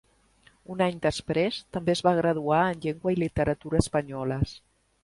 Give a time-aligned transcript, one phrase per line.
[0.75, 4.61] Un any després, també es va graduar en Llengua i literatura espanyoles.